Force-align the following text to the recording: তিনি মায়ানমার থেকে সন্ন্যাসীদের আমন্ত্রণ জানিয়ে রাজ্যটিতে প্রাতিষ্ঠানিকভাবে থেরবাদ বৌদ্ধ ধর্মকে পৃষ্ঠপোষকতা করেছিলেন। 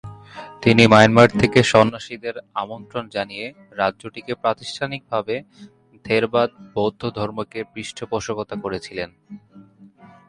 তিনি 0.61 0.83
মায়ানমার 0.87 1.29
থেকে 1.39 1.59
সন্ন্যাসীদের 1.63 2.35
আমন্ত্রণ 2.53 3.05
জানিয়ে 3.09 3.45
রাজ্যটিতে 3.71 4.33
প্রাতিষ্ঠানিকভাবে 4.35 5.35
থেরবাদ 6.05 6.49
বৌদ্ধ 6.73 7.01
ধর্মকে 7.09 7.59
পৃষ্ঠপোষকতা 7.73 8.55
করেছিলেন। 8.55 9.09